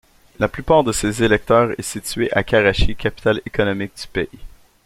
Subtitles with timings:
[0.39, 4.39] La plupart de ses électeurs est située à Karachi, capitale économique du pays.